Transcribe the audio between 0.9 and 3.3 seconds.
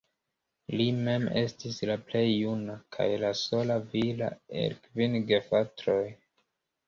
mem estis la plej juna, kaj